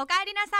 [0.00, 0.56] おかえりなさ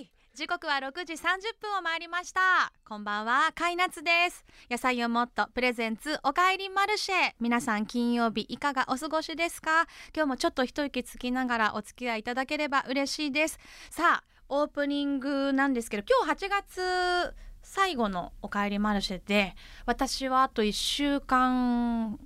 [0.00, 0.08] い。
[0.32, 1.16] 時刻は6時30
[1.60, 2.72] 分を回りました。
[2.88, 4.44] こんばんはカイナツです。
[4.70, 7.32] 野菜をもっとプレゼンツおかえりマルシェ。
[7.40, 9.88] 皆さん金曜日いかがお過ごしですか？
[10.14, 13.58] 今日もちょっと一息つきながらお付き合いいただければ嬉しいです。
[13.90, 17.34] さあオープニングなんですけど今日8月
[17.64, 22.20] 最後のおかえりマルシェで私はあと1週間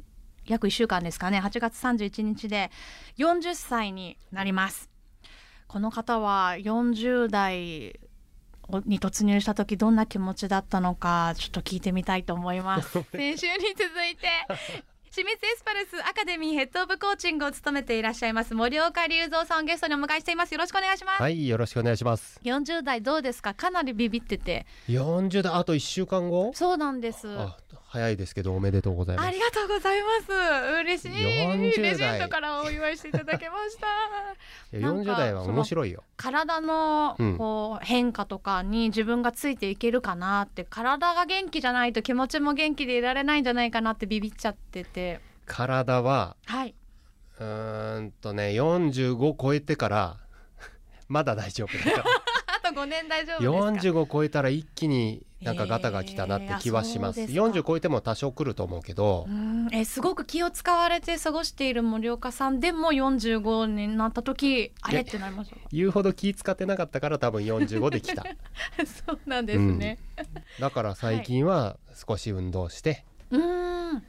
[0.44, 1.40] 約1週間ですかね。
[1.40, 2.70] 8月31日で
[3.16, 4.90] 40歳になります。
[5.68, 7.98] この方は40代
[8.86, 13.02] に突入した時どんな気持ちだったのかちょっと聞いてみたいと思います。
[13.12, 14.28] 先週に続いて
[15.10, 20.52] 清水エスパルスアカデミーヘッドオブコーチングを務めていらっしゃいます森岡隆三さんをゲストにお迎えしています。
[20.52, 21.22] よろしくお願いします。
[21.22, 22.38] はいよろしくお願いします。
[22.44, 23.54] 40代どうですか？
[23.54, 24.66] かなりビビってて。
[24.88, 26.52] 40代あと1週間後？
[26.54, 27.26] そうなんです
[27.90, 29.26] 早いですけどおめでとうございます。
[29.26, 30.80] ありがとうございます。
[30.82, 31.24] 嬉しい。
[31.82, 33.86] レジェンドからお祝いしていただけました。
[34.76, 36.04] 40代は面白いよ。
[36.18, 45.20] 体のこう変化とかに自分がついていけるかなって、体が元気じゃないと気持ちも元気でいられないんじゃないかなってビビっちゃってて。
[45.46, 46.74] 体ははい。
[47.40, 50.16] うんとね45超えてから
[51.08, 52.17] まだ大丈夫だから
[52.78, 59.26] あと5年大丈夫です45超えたら一気になんかガタが来たなって気はします,、えー、40超えても多少来ると思うけど。
[59.72, 68.24] えすごく気を使われて過ごしている森岡さんでも45になった時あれってなりました言うほど気使ってなかったから多分45で来た。
[69.06, 70.26] そうなんですね、うん、
[70.60, 74.02] だから最近は少し運動して、はい、うん。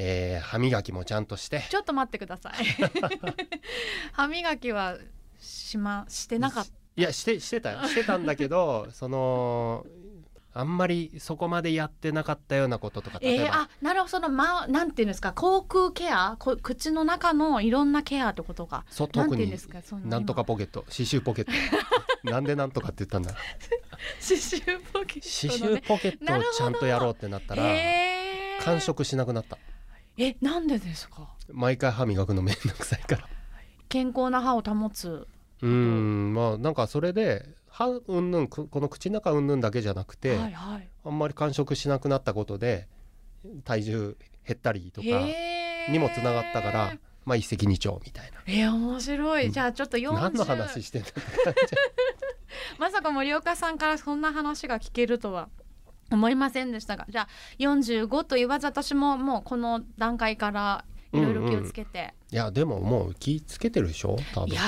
[0.00, 1.64] えー、歯磨きもちゃんとして。
[1.68, 2.54] ちょっと待ってください。
[4.12, 4.96] 歯磨きは
[5.40, 6.77] しましてなかった？
[6.98, 9.86] いやしてしてたしてたんだけど その
[10.54, 14.10] あんまりそこまでやってなかったようなこととかえー、あなるほど。
[14.10, 15.32] そのまなんていうんですか？
[15.32, 16.34] 口腔ケア？
[16.40, 18.84] こ口の中のいろんなケアってことか。
[18.90, 19.54] そう特に。
[20.06, 20.80] なんとかポケット。
[20.82, 21.52] 刺繍ポケット。
[22.28, 23.30] なんでなんとかって言ったんだ？
[24.20, 29.58] 刺繍ポケット、ね、刺繍ポケットをちゃんとやろうってなったら、えー、完食しなくなった。
[30.16, 31.28] えなんでですか？
[31.52, 33.28] 毎回歯磨くのめんどくさいから。
[33.88, 35.28] 健康な歯を保つ
[35.62, 42.88] うんまあなんかそれで歯うんぬんこの口の中うんぬんだけじゃなくて、はいはい、あんまり完食しなくなったことで
[43.64, 45.06] 体重減ったりとか
[45.90, 48.38] にもつながったからまあ一石二鳥みたいな。
[48.46, 51.08] えー、面白い、うん、じゃあちょっと40何の話してんだ
[52.78, 55.48] まさか森岡さんからそんな話が聞けるとは
[56.10, 64.48] 思いませんでしたがじゃあ45と言わず私ももうこの段階からいろいろ気をつけて、うんうん、いやでももう気ぃつけてるでしょ多分。
[64.48, 64.62] いや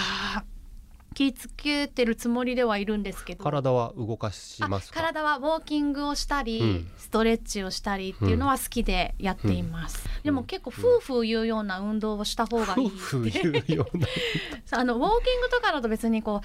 [1.20, 3.44] 気つけてるつもりではいるんですけど。
[3.44, 14.06] 体は動かします体はウォーキングをしたり、うん、ストレッチをしたりっていうのは好きでやっています、うん、でも結構夫婦言うような運動をした方がいい夫婦言うような。
[14.72, 16.40] あのウォーキングとかだと別にこうは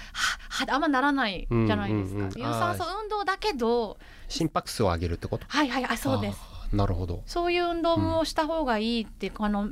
[0.50, 3.96] はあんまならないじゃないですか、うんうんうん、有酸素運動だけど
[4.28, 5.46] 心拍数を上げるってこと？
[5.48, 6.56] はいはいあそうです。
[6.72, 7.22] なるほど。
[7.26, 9.70] そういう運動もした方がいいって、あの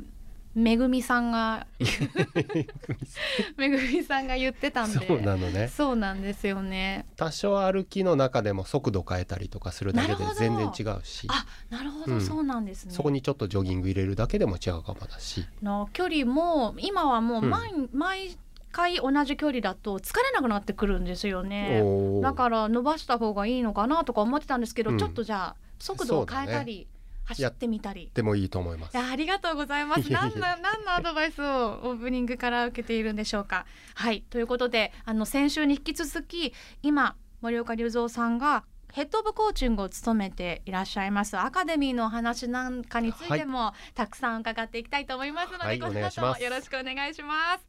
[0.55, 1.67] めぐみさんが
[3.57, 5.67] めぐみさんが言ってたんでそうなのね。
[5.67, 7.05] そうなんですよね。
[7.17, 11.27] 多少歩きの中でも速度変えたりとかするだけで全然違うし。
[11.29, 12.93] あなるほど、うん、そうなんですね。
[12.93, 15.45] そこにちょっとジョギング入れるだけでも違うかもだし。
[15.61, 18.37] の距離も今はもう毎,、うん、毎
[18.71, 21.83] 回同じ距離だと疲れなくなってくるんですよね。
[22.21, 26.87] だから伸ばした方がいいのかなとか思ってたんですけど、うん、ちょっとじゃあ速度を変えたり、
[27.25, 28.11] 走ってみたり。
[28.13, 28.97] でもいいと思います。
[28.97, 30.11] ありがとうございます。
[30.11, 33.65] 何の何のアドバイスをオープニングから受けているんでしょうか。
[33.95, 34.21] はい。
[34.29, 41.37] ということであの先週に引き続き今森岡隆三さんがヘッドオブコーチングを務めていらっしゃいます。
[41.37, 47.67] アカデミーの話なんかについても、たくさん伺っていきたいと思いますので、はい、この後もよろしくお願いします。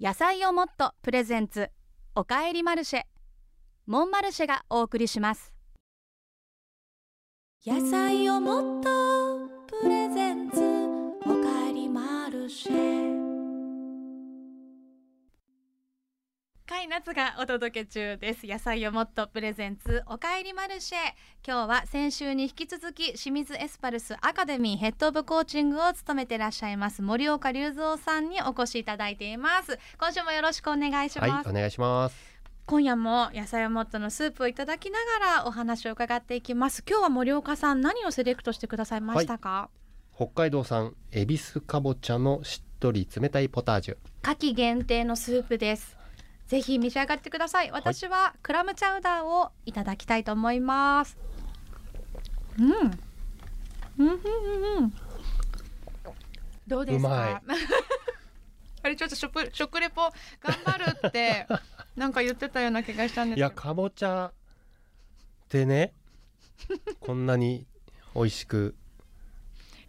[0.00, 1.70] 野菜をもっとプレゼンツ
[2.16, 3.02] おかえりマルシェ。
[3.86, 5.53] モンマルシェがお送りします
[7.66, 8.90] 野菜をもっと
[9.80, 10.60] プレゼンツ
[11.24, 13.24] おかえりマルシェ
[16.84, 18.46] い夏がお届け中です。
[18.46, 20.98] 野菜をもっとプレゼンツおかえりマルシェ
[21.46, 29.78] 今日は先週に引き続き清水エスパルスアカデミーヘッドオブコーチングを務めていらっしゃいます森岡隆三さんにお越しいただいています。
[29.98, 32.33] 今週もよろしくお願いします、はい、お願いします
[32.66, 36.82] 今夜も野菜をもっとのスープをいただきながらお話を伺っていきます。
[36.88, 39.70] 今日は森岡さん何をセレクトしてくださいましたか、は
[40.14, 43.96] い、北海道産恵比寿かぼちゃのしっとり冷たいポタージュ。
[44.22, 45.94] 夏季限定のスープです。
[46.46, 47.70] ぜひ召し上がってください。
[47.70, 51.18] 私はクラムチャウダーをいただきたいと思います。
[52.58, 52.70] うん。
[52.72, 52.88] うん
[53.98, 54.08] うん
[54.78, 54.94] うん
[56.66, 57.42] どうですか？
[58.82, 60.02] あれちょっと食食レポ
[60.42, 61.46] 頑張るって
[61.96, 65.92] なんか言ってたような気がしたんですいやかぼちゃってね
[67.00, 67.66] こんなに
[68.14, 68.74] 美味しく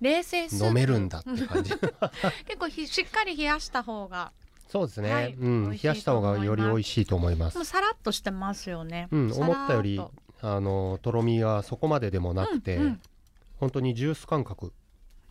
[0.02, 1.72] 冷製飲めるんだって感じ。
[2.46, 4.32] 結構しっかり冷やした方が
[4.68, 7.64] そうですね、はい、うん、冷やした方がより美味しいと思います。
[7.64, 9.08] さらっとしてますよね。
[9.12, 10.02] うん思ったより
[10.42, 13.02] あのとろみがそこまででもなくて、うんうん、
[13.60, 14.74] 本当にジュース感覚。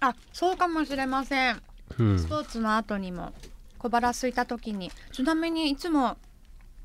[0.01, 1.63] あそうかもしれません、
[1.99, 3.33] うん、スポーツの後にも
[3.79, 4.91] 小腹空いた時に。
[5.13, 6.17] ちなみにいつも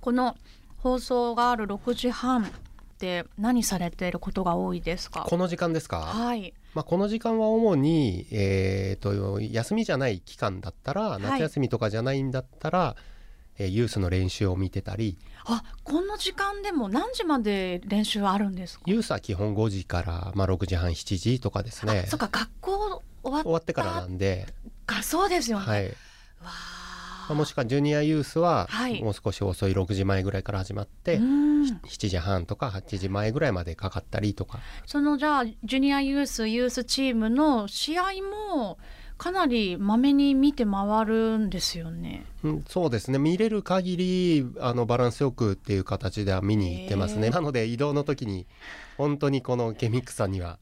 [0.02, 0.36] この
[0.78, 2.48] 放送がある6時半っ
[2.98, 5.26] て何されていることが多いですか？
[5.30, 6.00] この時間ですか？
[6.00, 6.54] はい。
[6.74, 12.96] まあ、この時間は主に、えーと、休みじゃない期間だったら夏休みとかじゃないんだったら、は
[13.60, 15.18] い、えー、ユースの練習を見てたり。
[15.46, 18.84] あこの時間でも何時まで練習あるんですか？
[18.86, 22.06] ユースは基本5時から、まあ、6時半7時とかですね。
[22.08, 24.48] そっか学校終わってからなんで。
[24.86, 25.92] かそうですよね、はい、わ
[27.34, 28.68] もしくはジュニアユースは
[29.02, 34.60] もう少し遅い6時前ぐらいから始まって、はい、7時半とか8時前ぐらいまでかかったりとか。
[34.86, 38.04] そのじゃあジュニアユースユースチームの試合
[38.56, 38.78] も
[39.18, 43.20] かなりまめに見て回るんですよね、うん、そうですね。
[43.20, 47.30] 見れる限りあのバランスよくっていう形では見に行ってますね。
[47.30, 48.48] なので移動の時に
[48.98, 50.58] 本当にこのケミックさんには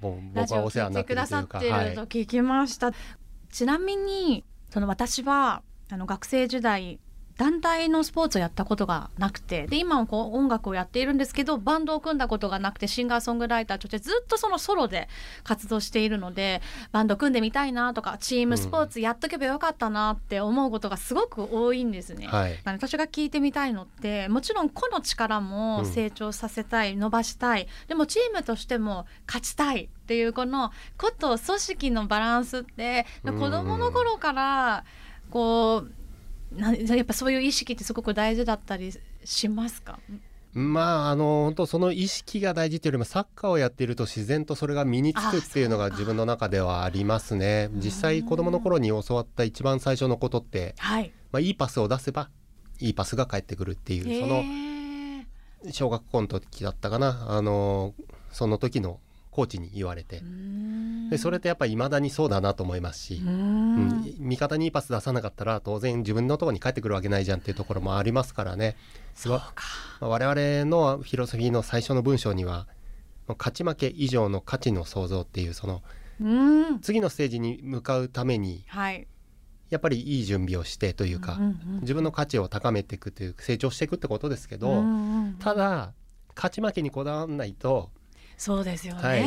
[0.00, 2.94] もう僕はお世話になってるというか聞きました、はい、
[3.52, 6.98] ちなみにその私はあの学生時代
[7.36, 15.08] 団体のスポーツをやったことがなくてで今もこう音楽をやっているんですけどバンドを組んだことがなくてシンガーソングライターとしてずっとそのソロで
[15.44, 16.62] 活動しているので
[16.92, 22.26] バンド組んでみたいなとかチームスポーツやっとけばよかったなって思うことがすごく多いんですね。
[22.26, 27.68] はい、私が聞いてみたいのってもちろん個の力も成長させたい、うん、伸ばしたい。
[27.86, 35.84] でもチームとしても勝ちたいっていうこの個と組織のバランスって子どもの頃から、うんこ
[36.56, 38.92] うなやっぱそういう意識ってすごく大事だったり
[39.24, 39.98] しますか？
[40.52, 47.68] まああの本当その意識が大事というよりもサッカーをやっていると自然とそれが身につくっていうのが自分の中ではありますね。
[47.74, 51.12] 実際子供の頃に教わった一番最初のことって、はい。
[51.32, 52.30] まあ、いいパスを出せば
[52.78, 54.44] いいパスが返ってくるっていうその
[55.72, 57.26] 小学校の時だったかな。
[57.28, 57.92] あの
[58.32, 59.00] その時の
[59.36, 60.22] コーチに言われて。
[61.10, 68.76] でそれってやっぱり未だにそうだなと思いますし、うん、味方にいいパス出さなかったら当然自分のところに帰ってくるわけないじゃんっていうところもありますからね。
[69.14, 69.52] そうか、
[70.00, 72.66] まあ、我々のフィロソフィーの最初の文章には
[73.28, 75.82] 勝ち負け以上の価値の創造っていうその
[76.80, 79.06] 次のステージに向かうために、はい、
[79.68, 85.92] やっぱりいい準備をしてというか、うんうんうん、自分の価値を高めていくという成長していくってことですけど、うんうんうん、ただ
[86.34, 87.90] 勝ち負けにこだわらないと
[88.36, 89.24] そうですよね、はい、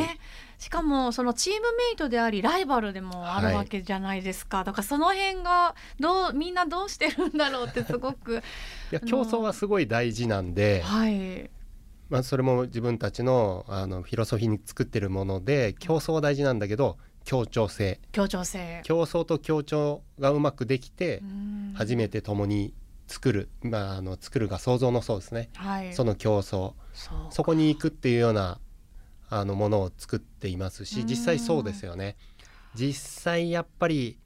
[0.60, 8.38] しかもそのチームメイトでありライバルでもあるわけじゃないですか、はい、だからその辺がどうみんなどうしてるんだろうってすごく
[8.92, 11.50] いや競争はすごい大事なんで、はい。
[12.10, 18.00] まあ、それも自分たちのあのフィロソフィーに作ってるもので競争は大事なんだけど協調性。
[18.12, 18.82] 協調性。
[18.84, 21.22] 競争と協調がうまくできて
[21.76, 22.74] 初めて共に
[23.08, 26.74] 作る、まあ、あの作るが想像のそうですね、はい、その競争。
[27.30, 28.60] そこに行くっていうような
[29.30, 32.16] あのものを作っていますし実際そうですよね。
[32.76, 34.20] 実際やっぱり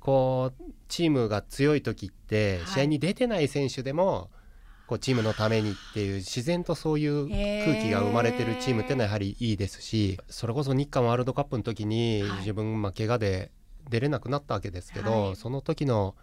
[0.00, 4.30] こうチームが強い時って試合に出てない選手でも、
[4.86, 13.50] こうチームのためにっていう自然とそういう空気が生まれてるチームっていうのはやはりいいですしそれこそ日韓ワールドカップの時に自分まあ怪我で
[13.88, 16.14] 出れなくなったわけですけど、その時の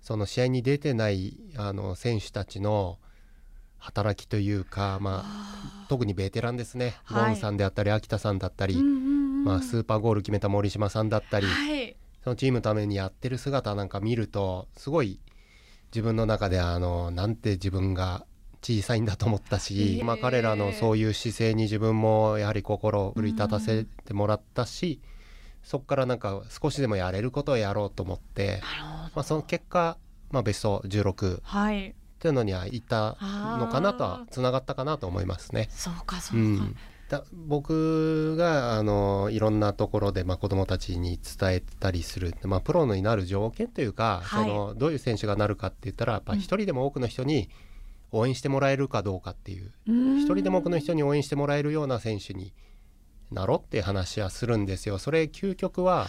[0.00, 2.98] その試合に出てないあの選手たちの
[3.84, 15.20] 働きというか、まあ、特にベテランですね、はい、ゴンさんであったり秋田さんだったり、まあ、スーパーゴール決めた森島さんだったり、はい、そのチームのためにやってる姿なんか見るとすごい
[15.92, 18.24] 自分の中であのなんて自分が
[18.62, 25.02] 小さいんだと思ったし、まあ、彼らのそういう姿勢に自分もやはり心を奮い立たせてもらったし、
[25.62, 28.62] そこからなんか少しでもやれることをやろうと思って、
[29.14, 29.98] まあ、その結果、
[30.30, 31.94] まあ、ベスト16、はい、
[32.24, 35.68] っていうのにはいたのかなとはつながったかなと思いますね。
[35.70, 36.76] そうかそうか、うん。
[37.10, 47.50] だ僕があのいろんなところで、まあ、子どもたちに伝えたりする、まあ、プロになる条件というか、はい、そのどういう選手がなるかって言ったらやっぱ一人でも多くの人に
[48.10, 52.54] 応援してもらえるかどうかっていう一人でも多くの人に応援してもらえるような選手に
[53.30, 54.98] なろっていう話はするんですよ。
[54.98, 56.06] それ究極は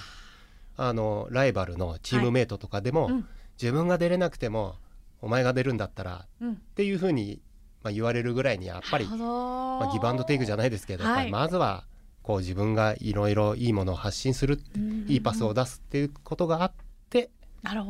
[0.78, 3.28] あのライバルのチームメートとかでも、はいうん、
[3.62, 4.76] 自分が出れなくても
[5.26, 7.42] お前が出るんだったら、うん、っていうふうに、
[7.82, 11.86] まあ、言われるぐらいにやっぱり、まあ、ギブアンドテイクじゃないですけど、はい、まずは
[12.22, 14.60] こう自分がいろいろいいものを発信する、
[15.08, 16.72] いいパスを出すっていうことがあっ
[17.10, 17.32] て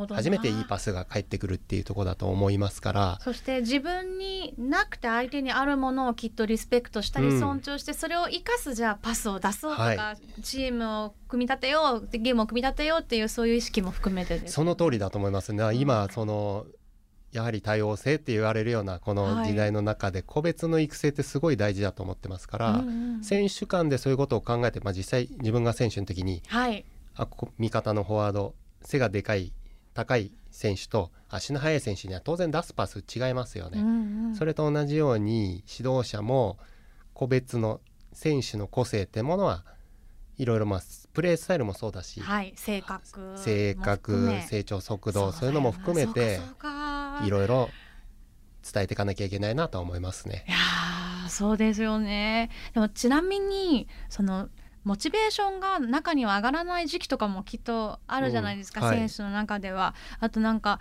[0.09, 3.19] 初めていいパスが返ってくるっていうところだと思いますから。
[3.21, 15.63] そして自分になくて相手にあるものをきっとリスペクトしたり尊重して、それを生かすじゃあパスを出そうとか、はい、チームを組み立てようゲームを組み立てようっていうそういう意識も含めてその通りだと思いますね。
[15.75, 16.65] 今その
[17.35, 22.83] やはり多様性って言われるようなこの時代の中で個別の育成ってすごい大事だと思ってますから、
[23.21, 27.27] 選手間でそういうことを考えて、まあ、実際自分が選手の時に、はい、あ
[27.57, 29.51] 味方のフォワード背がでかい
[29.93, 33.81] 高い選手と足の速い選手には当然出すパス違いますよね。
[33.81, 36.57] うんうん、それと同じように指導者も
[37.13, 37.81] 個別の
[38.13, 39.65] 選手の個性ってものは
[40.37, 40.81] いろいろまあ
[41.13, 46.39] プレースタイルもそうだし、はい、性格性格成長速度そういうのも含めて
[47.23, 47.69] いろいろ
[48.63, 50.45] 伝えていかなきゃいけないなと思いますね。
[50.47, 54.49] いやそうですよねでもちなみにその
[54.83, 59.95] モチベーションが中には上がらない時期とかもきっとあるじゃないですか、うんはい、選手の中では。
[60.19, 60.79] あとなんか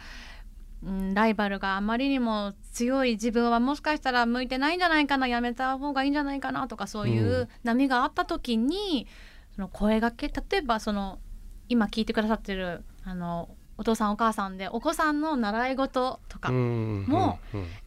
[0.85, 9.07] うん、ライバルがあまりにも強い自分はもしかしたら向いてないんじゃないかなやめた方がいいんじゃないかなとかそういう波があった時に、
[9.55, 11.21] その声がけ例えばその
[11.69, 17.39] 今聞いてくださってるあのお父さんお母さんでお子さんの習い事とかも、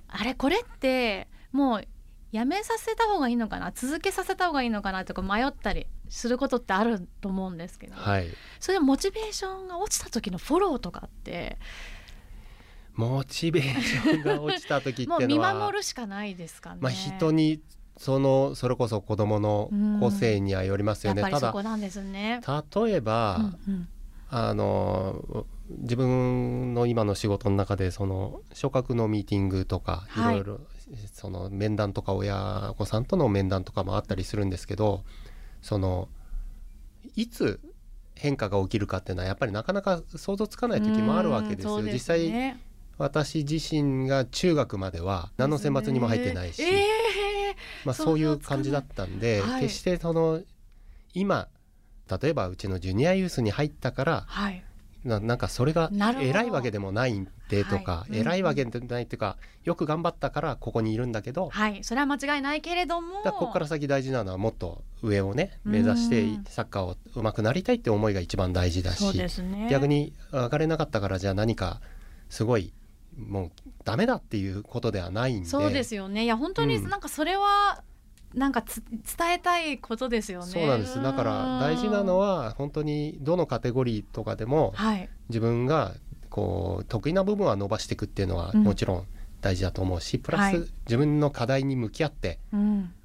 [0.08, 1.84] あれこれってもう
[2.32, 3.72] やめさせた方がいいのかな？
[3.74, 8.28] 続けさせた方がいいのかなとか迷ったりすることってあると思うんですけど、はい、
[8.60, 11.58] それでモチベーションが落ちた時のフォローとかって？
[12.94, 16.80] モチベーションが落ちた時ってもう見守るしかないですかね。
[16.82, 17.62] まあ人に
[17.96, 21.22] そのそれこそ子供の個性にはよりますよね。
[21.22, 22.42] うん、ただ、ね、
[22.76, 23.88] 例えば、うんうん、
[24.30, 30.20] あの自分の今の仕事の中でその昇格のミーティングとかい。
[30.22, 30.60] ろいろ
[31.14, 35.04] その面談とか親御さんとの面談とかもあったりするんですけど
[35.62, 36.08] その
[37.16, 37.60] いつ
[38.16, 41.80] 変化が起きるかっていうのはやっぱりなかなか想像つかない時もあるわけですよ。
[41.80, 42.58] すね、実際
[42.98, 47.56] 私自身が中学までは何の選抜にも入ってないし、ねえー、
[47.86, 50.42] まあ、そういう感じだったんで、はい、決してその
[51.14, 51.48] 今
[52.22, 54.64] 例えばうちのジュニアユースに入ったから、はい、
[55.08, 58.12] ななんかそれが偉いわけでもないんでとか、はい。
[58.12, 63.22] うん、偉いわけでないっていうかよく頑張ったからここにいるんだけど、はい、それは間違いないけれども。
[63.24, 71.82] ここから先大事なのはもっと上をね目指してサッカーを上手くなりたいって思いが一番大事だし、ね、逆に上がれなかったからじゃあ何か
[72.30, 72.74] すごい
[73.18, 73.52] もう
[73.84, 75.50] ダメだっていうことではないんで。
[75.50, 76.26] そうですよね。
[76.26, 77.84] いや本当になんかそれは、
[78.38, 80.46] なんか伝えたいことですよね。
[80.46, 81.02] そうなんです。
[81.02, 84.74] だから大事なのは本当にどのカテゴリーとかでも、
[85.30, 85.96] 自分が
[86.30, 89.08] こう得意な部分は伸ばしていくっていうのはもちろん
[89.42, 92.38] 大事だと思うし、うん、プラス、自分の課題に向き合って、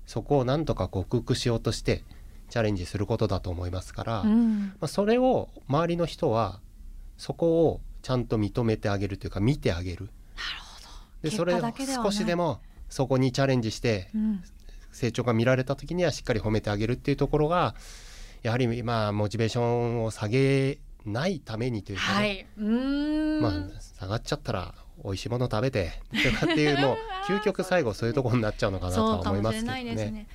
[0.06, 2.04] そこをなんとか克服しようとして
[2.50, 6.60] チャレンジすることだと思いますから、うん、まあ、それを周りの人は
[7.16, 10.04] そこをちゃんと認めてあげるというか見てあげる。
[10.04, 10.10] なる
[10.60, 10.80] ほ
[11.22, 11.30] ど。
[11.30, 11.62] でそれを
[12.04, 12.60] 少しでも
[12.90, 14.10] そこにチャレンジして、
[14.92, 17.74] 成長が見られた時にはしっかり褒めてあげるっていうところが
[18.42, 22.64] やはりまあモチベーションを下げないためにというか、ね、はい、
[23.40, 26.96] まあ下がっちゃったら美味しいもの食べてとかっていうもう
[27.26, 30.26] 究極最後そういうところになっちゃうのかなとは思いますけどね。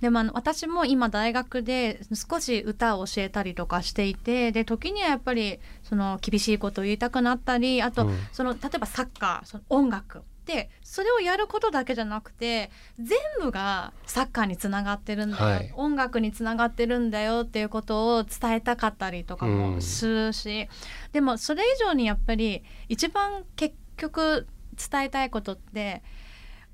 [0.00, 20.68] でも私も今大学で少し歌を教えたりとかしていてで時にはやっぱりその厳しいことを言いたくなったりあと、うん、その例えばサッカーその音楽でそれをやることだけじゃなくて全部がサッカーにつながってるんだよ、はい、音楽につながってるんだよっていうことを伝えたかったりとかもするし、うん、
[21.12, 24.46] でもそれ以上にやっぱり一番結局
[24.90, 26.02] 伝えたいことって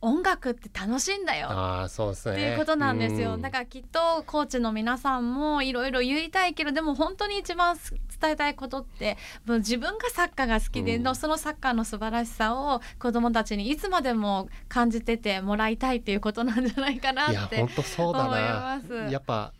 [0.00, 1.48] 音楽って楽しいんだよ。
[1.50, 7.76] あそうです、ね、っていうことなんですよ、だからきっとコーチの皆さんもいろいろ言いたいけどでも本当に一番
[8.20, 18.94] 伝えたいことってもう自分がサッカーが好きで、うん、そのサッカーの素晴らしさを子どもたちにいつまでも感じててもらいたいっていうことなんじゃないかなって思います。
[19.12, 19.52] やっぱ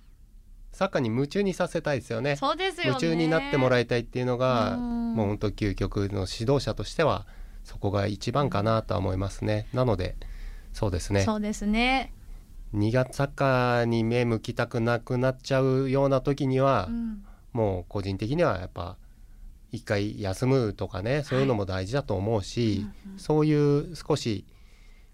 [0.73, 2.37] サッカーに夢中にさせたいですよね。
[2.37, 7.27] そうですよ、ね、夢中になってもらいたいっていうのが、うもう本当究極の指導者としては
[7.65, 9.67] そこが一番かなとは思いますね。
[9.73, 10.17] なので
[10.73, 11.23] そうですね。
[11.23, 12.13] そうですね。
[12.75, 18.97] 2月サッカーに目向きたくなくなっちゃうような時には、うん、もう個人的にはやっぱ
[19.71, 24.45] 一回休むとかねそういうのも大事だと思うし、はい、そういう少し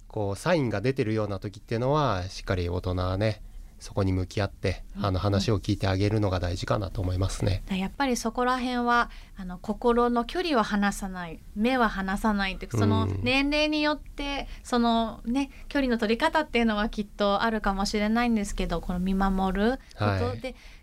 [0.08, 3.42] こうサインが出てるような時っていうのはしっかり大人はね
[3.80, 7.62] そこに向き合って、あの話を聞いてあげるのが大事かなと思いますね。
[7.70, 11.40] やっぱりそこら辺はあの心の距離は離さない。
[11.56, 20.38] 目は離さないってその年齢によってそのね距離の取り方っていうのはきっとあるかもしれないんですけどこの見守ることで、はい、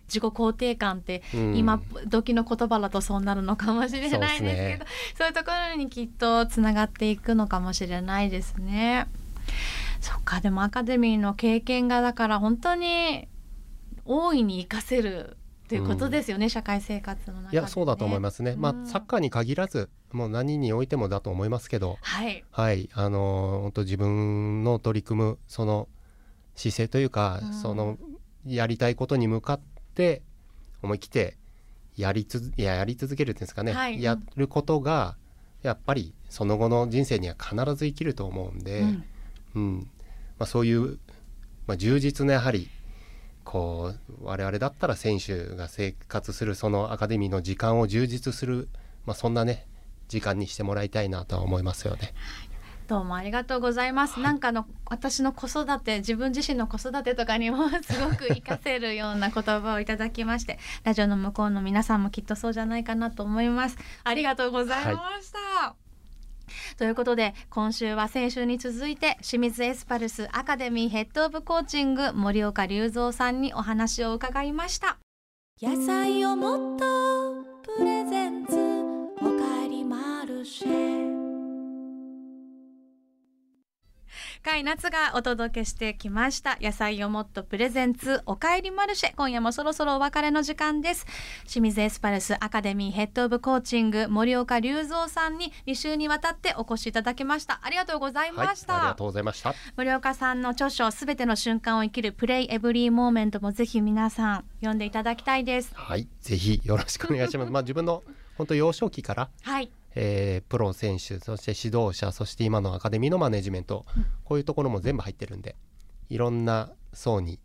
[0.08, 1.22] 自己肯定感って、
[1.54, 4.84] 今時の言葉だとそうなるのかもしれないですけど
[5.16, 9.06] そう、ね,、いうところにきっとつながっていくのかもしれないですね。
[10.00, 13.28] そっかでもアカデミーの経験がだから本当に
[14.04, 15.36] 大いに活かせる
[15.68, 21.98] ということですよね、うん、社会生活の中で、ね、いやそうだと思いますね、うん、まあサッカーに限らずもう何においてもだと思いますけど。
[22.00, 25.88] はい、はい、あの本当自分の取り組むその
[26.54, 27.98] 姿勢というか、うん、その
[28.46, 29.60] やりたいことに向かっ
[29.94, 30.22] て
[30.82, 31.36] 思い切って
[31.96, 35.16] やりつややり続けるんですかね、はい、やることが
[35.62, 39.04] やっぱりその後の人生には必ず生きると思うんで、うん
[39.54, 40.98] まあ、そういう、
[41.66, 42.68] まあ、充実のやはり
[43.44, 48.68] こう我々だったら選手が生活するそのアカデミーの時間を充実する、
[49.06, 49.66] まあ、そんなね
[50.08, 52.14] 時間にしてもらいたいなとは思いますよね。
[52.88, 54.14] どうもありがとうございます。
[54.14, 63.76] はい、なんかの私の子育て自分自身の子育てとかにもすごく活かせるような言葉をいただきましてラジオの向こうの皆さんもきっとそうじゃないかなと思います。
[64.04, 65.38] ありがとうございました。
[65.38, 65.87] はい
[66.76, 74.98] ということで今週は先週に続いて清水エスパルスアカデミーヘッドオブコーチング森岡隆三さんにお話を伺いました
[75.60, 76.84] 野菜をもっと
[77.76, 78.67] プレゼンツ
[84.48, 86.56] 甲斐夏がお届けしてきました。
[86.62, 88.22] 野菜をもっとプレゼンツ。
[88.24, 89.14] おかえりマルシェ。
[89.14, 91.04] 今夜もそろそろお別れの時間です。
[91.46, 97.60] 清水エスパルスアカデミーヘッドオブコーチング森岡隆三さんに2週にわたってお越しいただきました。
[97.62, 99.54] ありがとうございました、はい、ありがとうございました。
[99.76, 105.72] 森岡さんの著書すべての瞬間を生きるプレイエブリーモーメントもぜひ皆さん読んでいただきたいです。
[105.74, 107.50] はいぜひよろしくお願いします。
[107.52, 108.02] まあ自分の
[108.38, 115.56] 本当幼少期からはいえー、プロ選手そして指導者そして今のアカデミーのマネジメント、うん、こういうところも全部入ってるんで
[116.08, 117.38] いろんな層に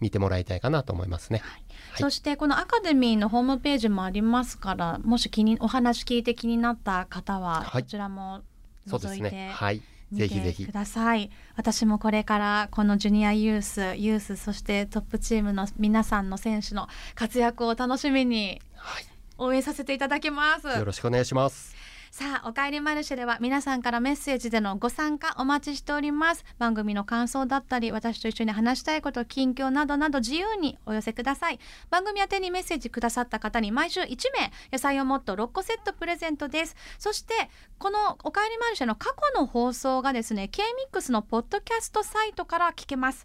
[0.00, 1.64] 見てもらいたいかなと思いますね、はい、
[2.00, 8.40] そしてこのアカデミーのホームページもありますからもし気にお話聞いて気になった方は、こちらも
[8.88, 9.82] 覗いて、ね、はい。
[10.12, 10.66] ぜひぜひ。
[10.66, 11.30] ください。
[11.56, 18.60] 私もこれからこのジュニアユースユースそしてトップチームの皆さんの選手の活躍を楽しみに
[19.40, 21.74] 応援させていただきます、よろしくお願いします。
[22.10, 26.44] さあおかえりマルシェでは皆さんからメッセージでのご参加お待ちしております。
[26.58, 31.60] 番組の感想だったり私と一緒に話したいこと近況などなど自由にお寄せください。
[31.88, 36.74] 番組宛てにメッセージくださった方に毎週1名野菜をもっと6個セットプレゼントです。
[36.98, 37.32] そして
[37.78, 43.24] このおかえりマルシェの過去の放送がですね K-MIX のポッドキャストサイトから聞けます。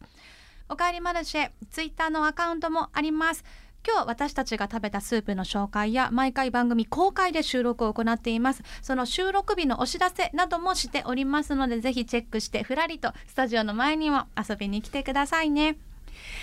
[0.67, 3.43] おかえりマルシェツイッターのアカウントもあります
[3.85, 8.63] 今日私たちが食べたスープの紹介や毎回番組公開で収録を行っています。
[8.81, 15.77] その収録日のお知らせなどもしておりますのでぜひチェックしてふらりとスタジオの前にも遊びに来てくださいね。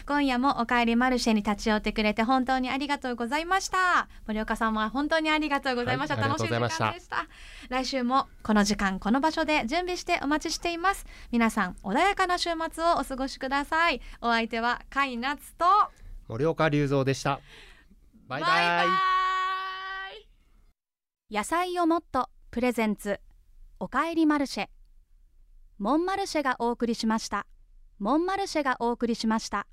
[0.06, 4.06] 今夜もおかえりマルシェに立ち寄ってくれて本当にありがとうございました。
[4.26, 7.26] 森岡さんは本当にありがとうございました、はい、楽しい時間でした。
[7.68, 11.06] 来週もこの時間この場所で準備してお待ちしています。
[11.32, 14.00] 皆さん穏やかな週末をお過ごしください。
[14.20, 15.64] お相手は甲斐夏と
[16.28, 17.40] 森岡隆三でした。
[18.28, 18.84] バイバ
[21.30, 21.34] イ。
[21.34, 23.20] 野菜をもっとプレゼンツ。
[23.80, 24.68] おかえりマルシェ。
[25.78, 27.46] モンマルシェがお送りしました。
[27.98, 29.66] モンマルシェがお送りしました。